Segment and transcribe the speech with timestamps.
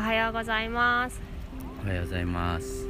[0.00, 1.20] はようございます。
[1.84, 2.86] おはようございます。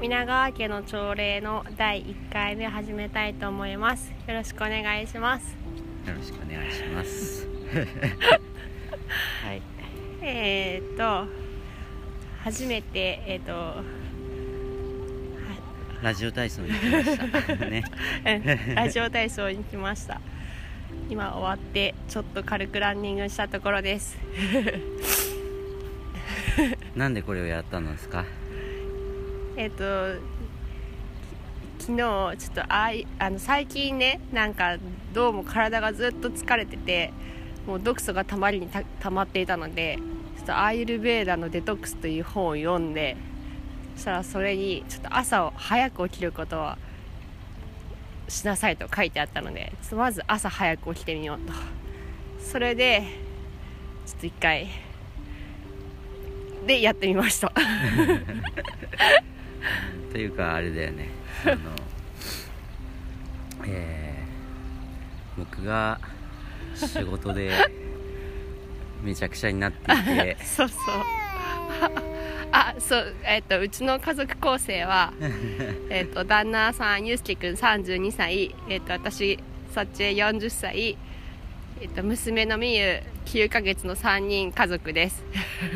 [0.00, 4.12] 皆川家の朝礼の第1回目を始めたいと思います。
[4.28, 5.56] よろしくお願いします。
[6.06, 7.48] よろしくお願いします。
[9.42, 9.62] はい。
[10.20, 11.26] えー、っと
[12.44, 13.82] 初めてえー、っと
[16.02, 17.66] ラジオ体操に行きました。
[17.66, 17.84] ね。
[18.68, 20.20] うんラジオ体操に来ました。
[21.08, 24.18] 今終わってちょっと軽くランニングしたところです
[26.96, 28.24] なんでこれをやったんですか？
[29.56, 29.84] えっと
[31.78, 34.76] 昨日ちょっとあいあの最近ねなんか
[35.12, 37.12] どうも体がずっと疲れてて
[37.66, 39.98] もう毒素がたまりにた溜まっていたので
[40.36, 43.16] ちょっとアイルベーダのデトックスという本を読んで
[43.96, 46.78] そしたらそれにちょっと朝を早く起きることは
[48.28, 51.52] しなさいと書いてあったのでまず朝早く起きてみようと。
[52.40, 53.02] それで
[54.06, 54.68] ちょっと一回
[56.66, 57.52] でやってみました。
[60.12, 61.08] というかあれだよね。
[61.44, 61.56] あの
[63.66, 65.98] えー、僕が
[66.74, 67.50] 仕事で
[69.02, 70.36] めちゃくちゃになっていて。
[70.44, 70.78] そうそう。
[72.52, 75.12] あそうえっ、とうちの家族構成は
[75.88, 79.38] えっと旦那さんゆうすけくん32歳えっ、と私
[79.70, 80.98] さっちえ40歳
[81.80, 85.24] えっ、と娘のみゆ9ヶ月の3人家族です。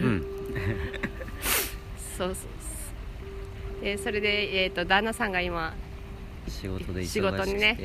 [0.03, 0.36] うん
[2.17, 2.47] そうそうそ
[3.81, 3.85] う。
[3.85, 5.75] でそれで、えっと旦那さんが今
[6.49, 7.77] 仕事で仕事にね。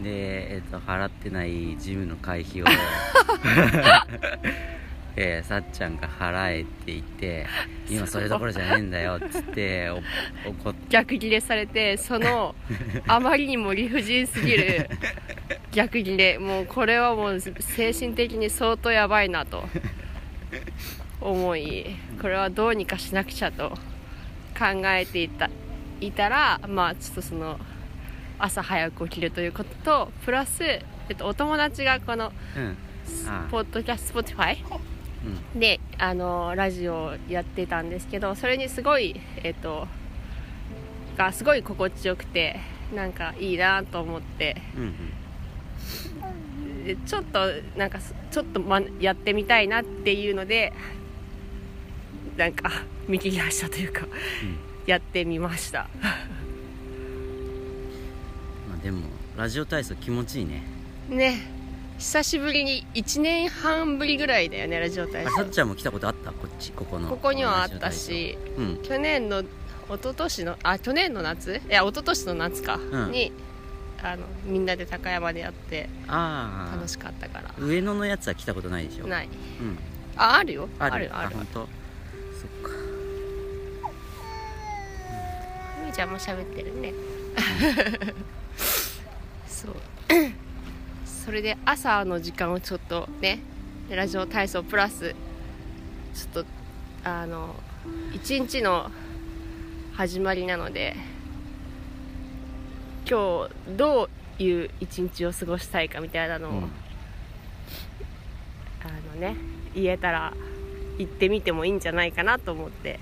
[0.00, 2.64] で、えっと払ってないジムの会費を
[5.16, 7.46] えーさっちゃんが払えって言って
[7.88, 12.56] 今それどころじゃねえんだよっつってっ逆ギレされてその
[13.06, 14.88] あまりにも理不尽すぎる。
[15.70, 16.38] 逆ギレ。
[16.38, 19.68] もうこれはもう精神的に相当やばいなと
[21.24, 21.86] 思い
[22.20, 23.70] これはどうにかしなくちゃと
[24.56, 25.50] 考えていた
[26.00, 27.58] いたらまあちょっとその
[28.38, 30.82] 朝早く起きるということとプラス、え
[31.12, 32.76] っと、お友達がこのうん。
[33.28, 34.56] あポッドキャスト Spotify
[35.54, 35.60] うん。
[35.60, 39.86] であのラジオをやってたんですけどそれにすごいえっ、と
[41.16, 42.60] がすごい心地よくて
[42.94, 44.60] なんかいいなと思って。
[44.76, 44.94] うん
[46.84, 47.40] でちょっと
[47.76, 50.72] なんかすちょっと、ま、やってみたいなっていうので
[52.36, 52.70] なんか
[53.08, 54.08] 見切りましたというかうん。
[54.86, 55.88] やってみました。
[58.68, 59.02] まあでも
[59.36, 60.62] ラジオ体操気持ちいいね。
[61.08, 61.50] ね。
[61.98, 65.30] 久しぶりに1年半ぶりぐらいだよねラジオ体操。
[65.30, 66.32] あさっちゃんも来たことあった？
[66.32, 68.78] こっちここのここにはあったしうん。
[68.82, 69.46] 去年の一
[69.88, 71.60] 昨年のあ去年の夏？
[71.68, 73.10] いや一昨年の夏か、うん。
[73.12, 73.32] に
[74.02, 77.54] あのみんなで高山でやってああ楽しかったから。
[77.58, 79.06] 上野のやつは来たことないでしょ？
[79.06, 79.28] ない。
[79.60, 79.78] うん。
[80.16, 80.68] ああるよ。
[80.80, 80.94] ある。
[80.94, 81.36] あるある。
[81.36, 81.68] 本当？
[82.44, 82.76] そっか。
[85.84, 86.92] みーちゃんも喋ってるね。
[89.46, 89.74] そう。
[91.06, 93.40] それで朝の時間をちょっとね
[93.88, 95.14] ラジオ体操プラス
[96.14, 96.50] ちょっと
[97.02, 97.54] あの
[98.12, 98.90] 一日の
[99.94, 100.94] 始まりなので
[103.08, 106.62] 今日どういう一日を過ごしたいかみたいなのを、うん。
[106.62, 106.66] あ
[109.14, 109.36] のね
[109.74, 110.34] 言えたら
[110.98, 113.00] 行ってみてもいいんじゃないかなと思って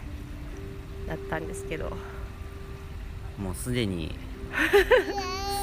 [1.06, 1.90] やったんですけど。
[3.38, 4.14] もうすでに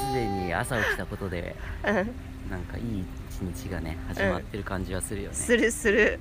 [0.08, 1.54] すでに朝起きたことで
[1.86, 6.18] うんなんかいい一日がね始まってる感じはするよね、するする。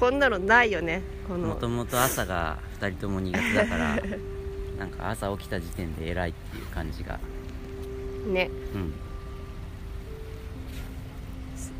[0.00, 3.98] こんなのないよねこもとのもと朝が2人とも苦手だから
[4.78, 7.18] なんか朝起きた時点で偉いっていう感じが。
[8.26, 8.50] ね。
[8.74, 8.94] うん。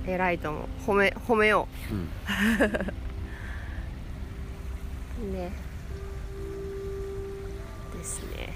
[0.07, 0.65] 偉いと思う。
[0.87, 1.95] 褒め褒めよう。
[1.95, 1.99] ん。
[1.99, 2.09] う
[5.23, 5.53] ね。
[7.97, 8.53] ですね。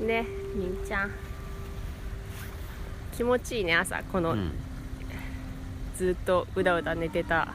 [0.00, 1.10] ねみんちゃん。
[3.16, 4.02] 気持ちいいね朝。
[4.04, 4.52] この、うん。
[5.96, 7.54] ずっとうだうだ寝てた。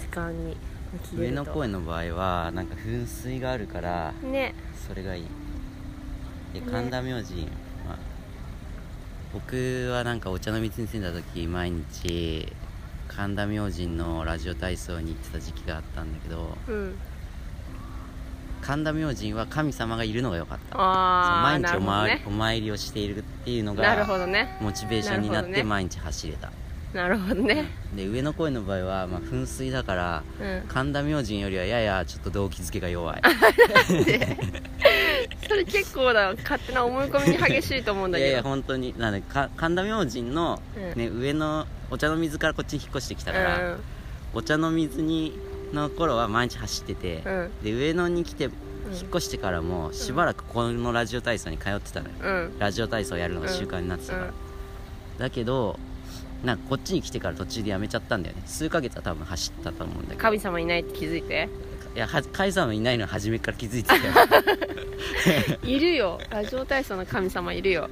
[0.00, 0.56] 時間に
[1.16, 4.54] 上野公園の場合はなんか噴水があるからね。
[4.86, 5.24] それがいい。
[6.54, 6.66] でね。
[6.70, 7.42] 神田明神、
[7.86, 7.98] まあ、
[9.34, 12.52] 僕はなんかお茶の水に住んだ時毎日
[13.08, 16.94] 神田明神のラジオ体操に行ってた時期があったんだけどうん。
[18.60, 20.76] 神田明神は神様がいるのが良かった。
[20.76, 22.22] 毎日お,、まね。
[22.26, 24.58] お参りをしているっていうのなるほがどね。
[24.60, 26.52] モチベーションになって毎日走れた、
[26.92, 27.66] なるほどね。
[27.94, 30.68] で上野公園の場合は、まあ、噴水だからうん。
[30.68, 33.22] 神田明神よりはややちょっと動機づけが弱い
[35.48, 38.94] それ結構だ勝手な思い込みに激しいと思うんだいやいやけど本当に。
[38.98, 40.98] なんでか神田明神の、うん。
[40.98, 43.80] ね上のお茶の水からこっちに引っ越してきたから、うん。
[44.34, 45.38] お茶の水に
[45.72, 47.50] の頃は毎日走ってて、うん。
[47.62, 52.58] で上野に来て引っ越してからもしばらくこのラジオ体操に通ってたのよ、うん。
[52.58, 54.32] ラジオ体操やるのが習慣になってたから、うん。
[55.18, 55.78] だけど
[56.44, 58.42] なんかこっちに来てから途中でやめちゃったんだよね。
[58.46, 60.20] 数ヶ月は多分走ったと思うんだけど。
[60.20, 61.48] 神様いないって気づいて
[61.94, 64.02] いやは神様いないのは初めから気づいてたよ。
[65.64, 66.20] いるよ。
[66.30, 67.88] ラジオ体操の神様いるよ。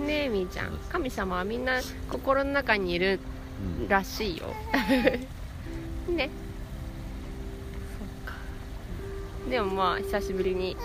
[0.00, 0.78] ねえみーちゃん。
[0.90, 3.20] 神様はみんな心の中にいる
[3.80, 4.46] うんらしいよ。
[6.08, 6.30] ね。
[7.98, 8.34] そっか。
[9.48, 10.76] でもまあ久しぶりに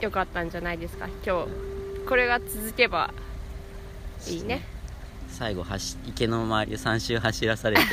[0.00, 1.08] 良かったんじゃないですか。
[1.26, 1.50] 今日
[2.08, 3.12] これが続けば
[4.26, 4.62] いいね。
[5.28, 7.82] 最後走池の周りを3周走らされて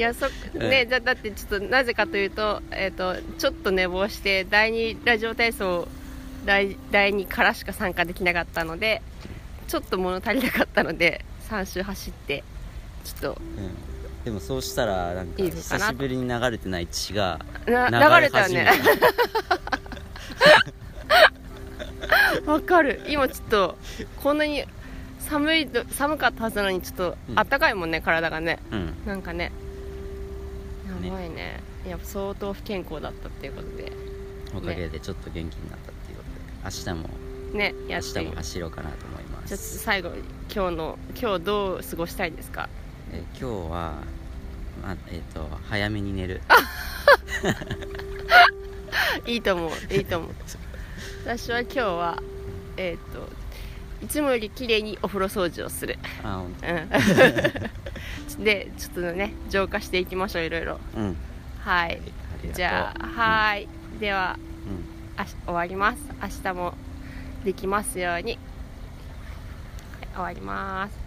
[0.00, 5.86] いやそねだだってちょっとなぜかというと,、えー、とちょっと寝坊して第2ラジオ体操
[6.46, 9.02] 第第2からしか参加できなかったので
[9.68, 12.42] ちょっと物足りなかったので3周走って
[13.04, 13.42] ちょっと。
[13.42, 14.24] うん。
[14.24, 18.70] でもそうしたらなんか久しぶりに流れてない血がな流流れたよね。
[22.46, 23.02] わかる。
[23.06, 23.76] 今ちょっと
[24.22, 24.64] こんなに
[25.18, 27.38] 寒いと寒かったはずなのにちょっとうん。
[27.38, 28.58] あったかいもんね、体がね。
[28.70, 28.94] うん。
[29.04, 29.52] なんかね
[31.06, 31.60] やばいね。
[31.86, 33.92] やっぱ相当不健康だったっていうことで。
[34.54, 36.30] おかげでちょっと元気になったっていうこと
[36.70, 36.76] で。
[36.92, 37.08] 明日も
[37.58, 38.20] ねや明日って。
[38.20, 40.10] みも走ろうかなと思いまじゃあす最後
[40.52, 42.68] 今日の今日どう過ごしたいですか？
[43.12, 43.94] え今日は、
[44.82, 46.40] まあえっと早めに寝る。
[49.26, 50.30] いいと思ういいと思う。
[51.24, 52.22] 私は今日は
[52.76, 53.28] えっ、と
[54.04, 55.98] いつもより綺麗にお風呂掃除をする。
[56.24, 56.66] あほんと。
[56.66, 57.79] うん
[58.38, 60.80] でちょっとね浄化していきましょういろいろ。
[60.96, 61.16] うん。
[61.60, 62.00] はい。
[62.54, 63.68] じゃあはーい。
[63.98, 64.84] ではうん。
[65.16, 65.98] あし終わります。
[66.22, 66.74] 明日も
[67.44, 68.38] できますように、はい
[70.12, 70.99] 終わります